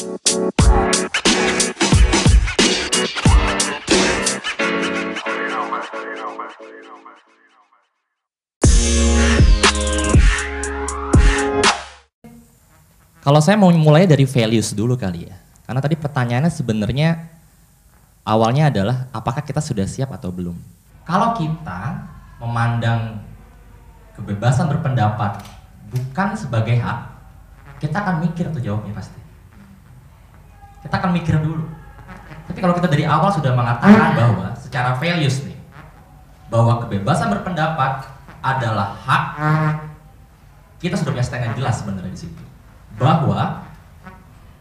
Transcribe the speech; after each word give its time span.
Kalau 0.00 0.08
saya 13.44 13.60
mau 13.60 13.68
mulai 13.68 14.08
dari 14.08 14.24
values 14.24 14.72
dulu 14.72 14.96
kali 14.96 15.28
ya. 15.28 15.36
Karena 15.68 15.84
tadi 15.84 16.00
pertanyaannya 16.00 16.48
sebenarnya 16.48 17.20
awalnya 18.24 18.72
adalah 18.72 19.04
apakah 19.12 19.44
kita 19.44 19.60
sudah 19.60 19.84
siap 19.84 20.08
atau 20.16 20.32
belum. 20.32 20.56
Kalau 21.04 21.36
kita 21.36 22.08
memandang 22.40 23.20
kebebasan 24.16 24.72
berpendapat 24.72 25.44
bukan 25.92 26.32
sebagai 26.32 26.80
hak, 26.80 27.04
kita 27.84 28.00
akan 28.00 28.24
mikir 28.24 28.48
tuh 28.48 28.64
jawabnya 28.64 28.96
pasti. 28.96 29.19
Kita 30.80 30.94
akan 30.96 31.10
mikir 31.12 31.36
dulu. 31.40 31.64
Tapi 32.50 32.58
kalau 32.58 32.74
kita 32.74 32.88
dari 32.90 33.06
awal 33.06 33.30
sudah 33.30 33.54
mengatakan 33.54 34.16
bahwa 34.16 34.50
secara 34.58 34.98
values 34.98 35.46
nih, 35.46 35.58
bahwa 36.50 36.82
kebebasan 36.82 37.30
berpendapat 37.30 38.10
adalah 38.42 38.96
hak, 38.96 39.24
kita 40.82 40.96
sudah 40.98 41.12
punya 41.14 41.22
stand 41.22 41.54
jelas 41.54 41.84
sebenarnya 41.84 42.10
di 42.10 42.20
situ 42.26 42.44
bahwa 42.98 43.62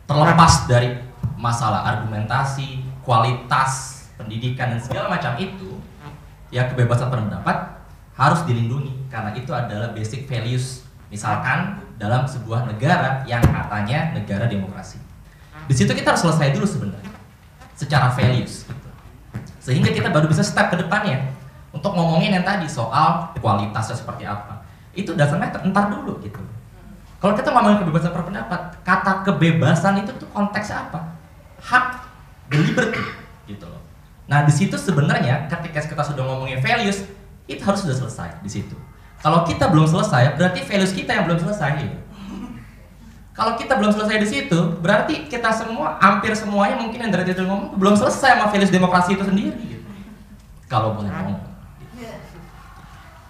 terlepas 0.06 0.70
dari 0.70 1.02
masalah 1.40 1.88
argumentasi, 1.96 2.84
kualitas 3.02 4.06
pendidikan 4.20 4.76
dan 4.76 4.80
segala 4.84 5.08
macam 5.10 5.34
itu, 5.40 5.80
ya 6.54 6.68
kebebasan 6.70 7.10
berpendapat 7.10 7.80
harus 8.14 8.44
dilindungi 8.46 9.08
karena 9.08 9.32
itu 9.34 9.50
adalah 9.56 9.96
basic 9.96 10.28
values. 10.28 10.86
Misalkan 11.10 11.82
dalam 11.98 12.30
sebuah 12.30 12.70
negara 12.70 13.26
yang 13.26 13.42
katanya 13.42 14.14
negara 14.14 14.46
demokrasi. 14.46 15.02
Di 15.70 15.78
situ 15.78 15.94
kita 15.94 16.18
harus 16.18 16.26
selesai 16.26 16.58
dulu 16.58 16.66
sebenarnya 16.66 17.14
secara 17.78 18.10
values 18.10 18.66
gitu. 18.66 18.90
Sehingga 19.62 19.94
kita 19.94 20.10
baru 20.10 20.26
bisa 20.26 20.42
step 20.42 20.74
ke 20.74 20.82
depannya 20.82 21.30
untuk 21.70 21.94
ngomongin 21.94 22.34
yang 22.34 22.42
tadi 22.42 22.66
soal 22.66 23.30
kualitasnya 23.38 23.94
seperti 23.94 24.26
apa. 24.26 24.66
Itu 24.98 25.14
dasarnya 25.14 25.54
entar 25.62 25.94
dulu 25.94 26.18
gitu. 26.26 26.42
Kalau 27.20 27.36
kita 27.36 27.52
ngomongin 27.54 27.84
kebebasan 27.84 28.16
berpendapat, 28.16 28.82
kata 28.82 29.28
kebebasan 29.28 30.02
itu 30.02 30.12
tuh 30.18 30.28
konteksnya 30.32 30.88
apa? 30.88 31.14
Hak, 31.60 32.08
the 32.48 32.58
liberty, 32.64 33.04
gitu 33.46 33.68
loh. 33.68 33.84
Nah 34.26 34.48
di 34.48 34.54
situ 34.56 34.80
sebenarnya 34.80 35.52
ketika 35.52 35.84
kita 35.84 36.02
sudah 36.02 36.24
ngomongin 36.24 36.64
values, 36.64 37.04
itu 37.46 37.60
harus 37.62 37.84
sudah 37.84 37.94
selesai 37.94 38.40
di 38.40 38.50
situ. 38.50 38.74
Kalau 39.20 39.44
kita 39.44 39.68
belum 39.68 39.84
selesai, 39.84 40.40
berarti 40.40 40.64
values 40.64 40.96
kita 40.96 41.12
yang 41.12 41.28
belum 41.28 41.44
selesai. 41.44 41.70
Gitu. 41.84 41.98
Kalau 43.40 43.56
kita 43.56 43.80
belum 43.80 43.96
selesai 43.96 44.20
di 44.20 44.28
situ, 44.28 44.60
berarti 44.84 45.32
kita 45.32 45.48
semua, 45.56 45.96
hampir 46.04 46.36
semuanya 46.36 46.76
mungkin 46.76 47.08
yang 47.08 47.12
dari 47.16 47.32
itu 47.32 47.40
ngomong 47.40 47.80
belum 47.80 47.96
selesai 47.96 48.36
sama 48.36 48.52
values 48.52 48.68
demokrasi 48.68 49.16
itu 49.16 49.24
sendiri. 49.24 49.56
Gitu. 49.56 49.88
Kalau 50.68 51.00
boleh 51.00 51.08
ngomong. 51.08 51.40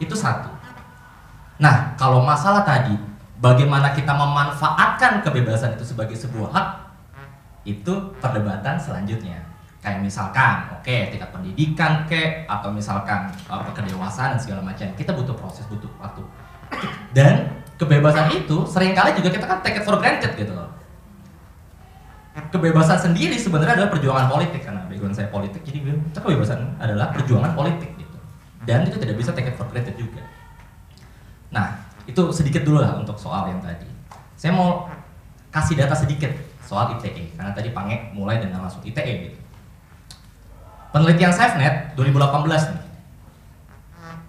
Itu 0.01 0.17
satu. 0.17 0.49
Nah, 1.61 1.93
kalau 1.93 2.25
masalah 2.25 2.65
tadi, 2.65 2.97
bagaimana 3.37 3.93
kita 3.93 4.11
memanfaatkan 4.17 5.21
kebebasan 5.21 5.77
itu 5.77 5.85
sebagai 5.85 6.17
sebuah 6.17 6.49
hak 6.57 6.67
itu 7.67 7.93
perdebatan 8.17 8.79
selanjutnya 8.79 9.45
kayak 9.79 10.03
misalkan 10.03 10.67
oke 10.75 10.83
okay, 10.83 11.07
tingkat 11.07 11.31
pendidikan 11.31 12.03
ke 12.03 12.43
atau 12.47 12.67
misalkan 12.67 13.31
apa 13.47 13.71
kedewasaan 13.71 14.35
dan 14.35 14.39
segala 14.39 14.61
macam 14.63 14.87
kita 14.95 15.15
butuh 15.15 15.35
proses 15.39 15.63
butuh 15.71 15.87
waktu 16.03 16.23
dan 17.15 17.48
kebebasan 17.79 18.35
itu 18.35 18.57
sering 18.67 18.91
kali 18.91 19.15
juga 19.15 19.29
kita 19.31 19.45
kan 19.47 19.63
take 19.63 19.79
it 19.79 19.83
for 19.87 19.95
granted 19.97 20.35
gitu 20.35 20.51
loh 20.51 20.69
kebebasan 22.51 22.99
sendiri 22.99 23.35
sebenarnya 23.35 23.79
adalah 23.79 23.91
perjuangan 23.91 24.27
politik 24.27 24.61
karena 24.63 24.83
background 24.87 25.15
saya 25.15 25.31
politik 25.31 25.63
jadi 25.63 25.79
itu 25.83 26.19
kebebasan 26.19 26.75
adalah 26.77 27.11
perjuangan 27.15 27.55
politik 27.55 27.95
gitu 27.95 28.17
dan 28.67 28.83
itu 28.83 28.99
tidak 28.99 29.15
bisa 29.15 29.31
take 29.31 29.49
it 29.51 29.55
for 29.55 29.67
granted 29.71 29.95
juga 29.95 30.23
nah 31.49 31.89
itu 32.09 32.23
sedikit 32.33 32.65
dulu 32.65 32.81
lah 32.81 32.97
untuk 32.97 33.13
soal 33.21 33.53
yang 33.53 33.61
tadi. 33.61 33.85
Saya 34.33 34.57
mau 34.57 34.89
kasih 35.53 35.77
data 35.77 35.93
sedikit 35.93 36.33
soal 36.65 36.97
ITE 36.97 37.37
karena 37.37 37.53
tadi 37.53 37.69
Pange 37.69 38.09
mulai 38.17 38.41
dengan 38.41 38.65
langsung 38.65 38.81
ITE 38.81 39.29
gitu. 39.29 39.37
Penelitian 40.89 41.29
SafeNet 41.29 41.93
2018 41.93 42.73
nih. 42.73 42.85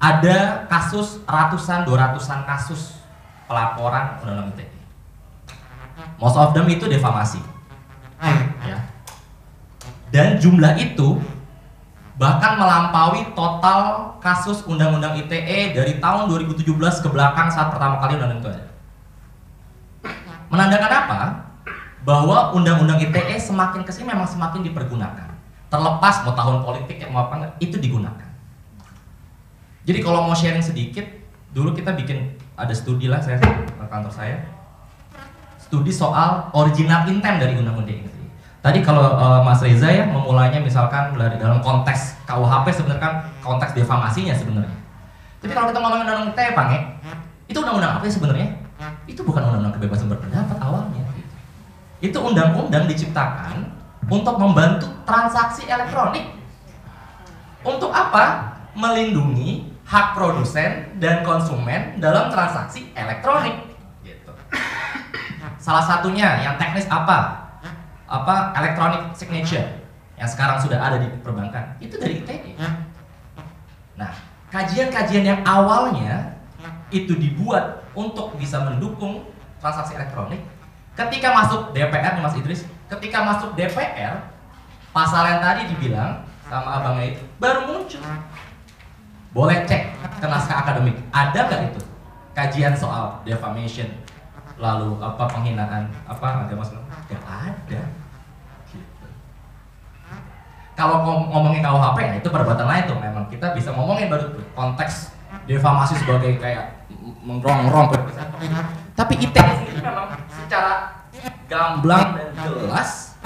Ada 0.00 0.64
kasus 0.68 1.24
ratusan, 1.24 1.88
dua 1.88 2.08
ratusan 2.08 2.44
kasus 2.44 2.99
pelaporan 3.50 4.22
undang-undang 4.22 4.54
ITE. 4.54 4.78
Most 6.22 6.38
of 6.38 6.54
them 6.54 6.70
itu 6.70 6.86
defamasi. 6.86 7.42
Ya. 8.62 8.78
Dan 10.14 10.38
jumlah 10.38 10.78
itu 10.78 11.18
bahkan 12.14 12.60
melampaui 12.60 13.34
total 13.34 14.14
kasus 14.22 14.62
undang-undang 14.70 15.18
ITE 15.18 15.74
dari 15.74 15.98
tahun 15.98 16.30
2017 16.30 16.62
ke 17.02 17.08
belakang 17.10 17.50
saat 17.50 17.74
pertama 17.74 17.98
kali 17.98 18.14
undang-undang 18.14 18.38
itu 18.38 18.48
ada. 18.54 18.66
Menandakan 20.46 20.92
apa? 20.94 21.20
Bahwa 22.06 22.54
undang-undang 22.54 23.02
ITE 23.02 23.34
semakin 23.42 23.82
ke 23.82 23.90
sini 23.90 24.14
memang 24.14 24.30
semakin 24.30 24.62
dipergunakan. 24.62 25.28
Terlepas 25.70 26.26
mau 26.26 26.34
tahun 26.34 26.62
politik 26.66 27.02
mau 27.10 27.26
apa 27.26 27.34
enggak, 27.38 27.52
itu 27.62 27.78
digunakan. 27.78 28.30
Jadi 29.86 29.98
kalau 30.02 30.26
mau 30.26 30.34
sharing 30.34 30.62
sedikit, 30.62 31.19
dulu 31.50 31.74
kita 31.74 31.94
bikin 31.98 32.38
ada 32.54 32.70
studi 32.70 33.10
lah 33.10 33.18
saya 33.18 33.40
kantor 33.90 34.12
saya. 34.12 34.38
Studi 35.58 35.90
soal 35.90 36.50
original 36.54 37.06
intent 37.06 37.38
dari 37.38 37.54
undang-undang 37.54 38.02
ITE 38.02 38.10
Tadi 38.60 38.84
kalau 38.84 39.16
uh, 39.16 39.40
Mas 39.40 39.62
Reza 39.64 39.88
ya 39.88 40.04
memulainya 40.04 40.60
misalkan 40.60 41.16
dari 41.16 41.40
dalam 41.40 41.64
konteks 41.64 42.26
KUHP 42.28 42.66
sebenarnya 42.74 43.00
kan 43.00 43.12
konteks 43.40 43.72
defamasinya 43.72 44.36
sebenarnya. 44.36 44.76
Tapi 45.40 45.52
kalau 45.56 45.72
kita 45.72 45.78
ngomongin 45.80 46.04
undang-undang 46.04 46.36
ITE, 46.36 46.52
ya, 46.76 46.80
itu 47.48 47.58
undang-undang 47.62 47.92
apa 47.96 48.04
sih 48.04 48.14
sebenarnya? 48.20 48.48
Itu 49.08 49.24
bukan 49.24 49.40
undang-undang 49.48 49.74
kebebasan 49.80 50.12
berpendapat 50.12 50.58
awalnya. 50.60 51.02
Itu 52.04 52.18
undang-undang 52.20 52.84
diciptakan 52.84 53.64
untuk 54.10 54.36
membantu 54.36 54.92
transaksi 55.08 55.64
elektronik. 55.64 56.36
Untuk 57.64 57.88
apa? 57.94 58.52
Melindungi 58.76 59.69
hak 59.90 60.14
produsen 60.14 60.94
dan 61.02 61.26
konsumen 61.26 61.98
dalam 61.98 62.30
transaksi 62.30 62.94
elektronik. 62.94 63.58
Gitu. 64.06 64.30
Salah 65.58 65.82
satunya 65.82 66.46
yang 66.46 66.54
teknis 66.54 66.86
apa? 66.86 67.40
apa 68.10 68.50
electronic 68.58 69.14
signature 69.14 69.62
yang 70.18 70.26
sekarang 70.26 70.58
sudah 70.58 70.82
ada 70.82 70.98
di 70.98 71.06
perbankan 71.22 71.78
itu 71.78 71.94
dari 71.94 72.18
ITE. 72.18 72.58
Nah, 73.94 74.10
kajian-kajian 74.50 75.22
yang 75.22 75.40
awalnya 75.46 76.34
itu 76.90 77.14
dibuat 77.14 77.86
untuk 77.94 78.34
bisa 78.34 78.66
mendukung 78.66 79.30
transaksi 79.62 79.94
elektronik, 79.94 80.42
ketika 80.98 81.30
masuk 81.30 81.70
DPR 81.70 82.18
nih 82.18 82.22
Mas 82.26 82.34
Idris, 82.34 82.66
ketika 82.90 83.22
masuk 83.22 83.54
DPR, 83.54 84.26
pasal 84.90 85.22
yang 85.30 85.40
tadi 85.40 85.70
dibilang 85.70 86.26
sama 86.50 86.82
abangnya 86.82 87.14
itu 87.14 87.22
baru 87.38 87.70
muncul. 87.70 88.02
Boleh 89.30 89.62
cek 89.62 89.94
naskah 90.20 90.66
akademik, 90.66 90.98
ada 91.14 91.46
nggak 91.46 91.70
itu? 91.70 91.80
Kajian 92.34 92.74
soal 92.74 93.22
defamation, 93.22 93.86
lalu 94.58 94.98
apa 94.98 95.26
penghinaan, 95.30 95.86
apa 96.06 96.46
ada 96.46 96.54
mas? 96.54 96.70
Gak 97.06 97.22
ada. 97.22 97.80
Kalau 100.78 101.04
ngomongin 101.04 101.60
KUHP 101.60 101.98
ya 102.00 102.14
itu 102.16 102.28
perbuatan 102.32 102.64
lain 102.64 102.82
tuh. 102.88 102.96
Memang 102.96 103.28
kita 103.28 103.52
bisa 103.52 103.68
ngomongin 103.76 104.08
baru 104.08 104.32
konteks 104.56 105.12
defamasi 105.44 105.92
sebagai 106.00 106.40
kayak 106.40 106.88
mengrongrong. 107.20 107.92
Tapi 108.96 109.12
sendiri 109.20 109.84
memang 109.84 110.08
secara 110.32 111.04
gamblang 111.50 112.16
dan 112.16 112.28
jelas 112.40 113.18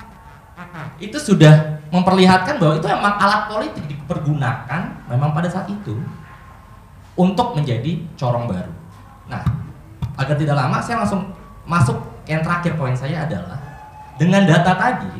itu 0.98 1.14
sudah 1.14 1.78
memperlihatkan 1.94 2.58
bahwa 2.58 2.74
itu 2.74 2.86
memang 2.90 3.14
alat 3.22 3.42
politik 3.46 3.84
dipergunakan 3.86 4.93
memang 5.08 5.36
pada 5.36 5.48
saat 5.48 5.68
itu 5.68 5.96
untuk 7.14 7.54
menjadi 7.54 8.02
corong 8.18 8.50
baru. 8.50 8.72
Nah, 9.30 9.42
agar 10.18 10.36
tidak 10.38 10.56
lama 10.58 10.78
saya 10.82 11.02
langsung 11.04 11.30
masuk 11.64 11.96
yang 12.28 12.40
terakhir 12.40 12.76
poin 12.76 12.96
saya 12.96 13.24
adalah 13.24 13.60
dengan 14.16 14.46
data 14.46 14.74
tadi 14.76 15.12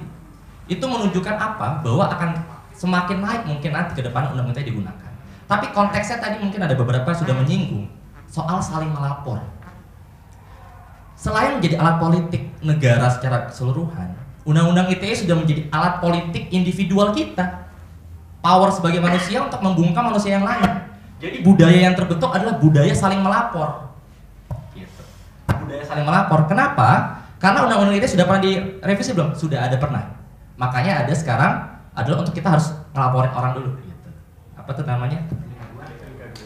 itu 0.70 0.84
menunjukkan 0.84 1.36
apa? 1.36 1.84
Bahwa 1.84 2.08
akan 2.08 2.30
semakin 2.74 3.22
naik 3.22 3.42
mungkin 3.46 3.70
nanti 3.70 3.92
ke 3.94 4.02
depan 4.02 4.32
undang-undang 4.32 4.64
digunakan. 4.64 5.10
Tapi 5.44 5.70
konteksnya 5.76 6.18
tadi 6.18 6.40
mungkin 6.40 6.64
ada 6.64 6.72
beberapa 6.72 7.04
yang 7.04 7.20
sudah 7.20 7.34
menyinggung 7.36 7.86
soal 8.24 8.58
saling 8.58 8.90
melapor. 8.90 9.38
Selain 11.14 11.56
menjadi 11.56 11.78
alat 11.80 11.96
politik 12.00 12.42
negara 12.60 13.06
secara 13.08 13.48
keseluruhan, 13.48 14.12
undang-undang 14.44 14.92
ITE 14.92 15.24
sudah 15.24 15.36
menjadi 15.38 15.68
alat 15.72 16.00
politik 16.00 16.52
individual 16.52 17.12
kita. 17.16 17.63
Power 18.44 18.68
sebagai 18.68 19.00
manusia 19.00 19.40
untuk 19.40 19.56
membungkam 19.64 20.12
manusia 20.12 20.36
yang 20.36 20.44
lain. 20.44 20.68
Jadi 21.16 21.40
budaya 21.40 21.88
yang 21.88 21.96
terbentuk 21.96 22.28
adalah 22.28 22.60
budaya 22.60 22.92
saling 22.92 23.24
melapor. 23.24 23.88
Gitu. 24.76 25.00
Budaya 25.48 25.80
saling 25.80 26.04
melapor. 26.04 26.44
Kenapa? 26.44 27.16
Karena 27.40 27.64
undang-undang 27.64 27.96
ITE 27.96 28.12
sudah 28.12 28.28
pernah 28.28 28.44
direvisi 28.44 29.16
belum? 29.16 29.32
Sudah 29.32 29.64
ada 29.64 29.80
pernah. 29.80 30.20
Makanya 30.60 31.08
ada 31.08 31.12
sekarang 31.16 31.52
adalah 31.96 32.20
untuk 32.20 32.36
kita 32.36 32.52
harus 32.52 32.68
ngelaporin 32.92 33.32
orang 33.32 33.52
dulu. 33.56 33.70
Gitu. 33.80 34.10
Apa 34.60 34.70
tuh 34.76 34.84
namanya? 34.84 35.24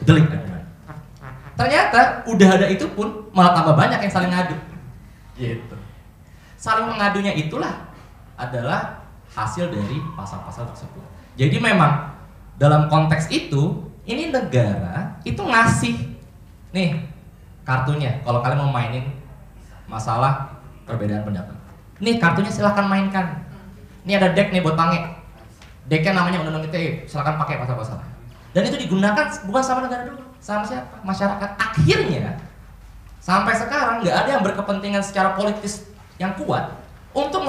Delik. 0.07 0.31
Ternyata 1.59 2.23
udah 2.31 2.49
ada 2.55 2.67
itu 2.71 2.87
pun 2.95 3.27
malah 3.35 3.59
tambah 3.59 3.75
banyak 3.75 3.99
yang 4.07 4.13
saling 4.15 4.31
ngadu. 4.31 4.55
Gitu. 5.35 5.75
Saling 6.55 6.87
mengadunya 6.87 7.35
itulah 7.35 7.91
adalah 8.39 9.03
hasil 9.35 9.67
dari 9.75 9.99
pasal-pasal 10.15 10.71
tersebut. 10.71 11.18
Jadi 11.39 11.57
memang 11.63 12.19
dalam 12.59 12.91
konteks 12.91 13.31
itu 13.31 13.87
ini 14.03 14.35
negara 14.35 15.15
itu 15.23 15.39
ngasih 15.39 15.95
nih 16.75 16.99
kartunya 17.63 18.19
kalau 18.27 18.43
kalian 18.43 18.67
mau 18.67 18.75
mainin 18.75 19.15
masalah 19.87 20.59
perbedaan 20.83 21.23
pendapat. 21.23 21.55
Nih 22.03 22.19
kartunya 22.19 22.51
silahkan 22.51 22.91
mainkan. 22.91 23.47
Ini 24.03 24.19
ada 24.19 24.35
deck 24.35 24.51
nih 24.51 24.67
buat 24.67 24.75
pange. 24.75 24.99
Decknya 25.87 26.21
namanya 26.21 26.43
undang-undang 26.43 26.69
ITE, 26.69 27.09
silahkan 27.09 27.39
pakai 27.41 27.63
pasal-pasal. 27.63 28.03
Dan 28.53 28.69
itu 28.69 28.77
digunakan 28.77 29.25
bukan 29.49 29.63
sama 29.63 29.89
negara 29.89 30.05
dulu, 30.09 30.21
sama 30.43 30.65
siapa? 30.67 31.01
Masyarakat. 31.07 31.49
Akhirnya 31.57 32.37
sampai 33.23 33.55
sekarang 33.57 34.03
nggak 34.03 34.17
ada 34.27 34.31
yang 34.37 34.43
berkepentingan 34.45 35.01
secara 35.05 35.39
politis 35.39 35.87
yang 36.19 36.35
kuat 36.35 36.73
untuk 37.15 37.47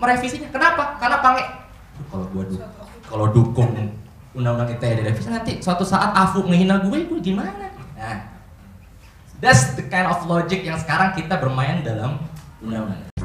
merevisinya. 0.00 0.48
Kenapa? 0.50 0.96
Karena 0.96 1.18
pange. 1.20 1.44
Kalau 2.10 2.26
gua 2.32 2.42
du 2.48 2.56
kalau 3.06 3.30
dukung 3.30 3.72
undang-undang 4.36 4.76
ITE 4.76 5.00
direvisi 5.00 5.32
nanti 5.32 5.62
suatu 5.64 5.86
saat 5.86 6.12
Afu 6.12 6.44
ngehina 6.44 6.84
gue, 6.84 7.08
gue 7.08 7.20
gimana? 7.24 7.72
Nah, 7.96 8.36
That's 9.36 9.76
the 9.76 9.84
kind 9.84 10.08
of 10.08 10.24
logic 10.24 10.64
yang 10.64 10.80
sekarang 10.80 11.12
kita 11.12 11.36
bermain 11.36 11.84
dalam 11.84 12.24
undang-undang. 12.64 13.15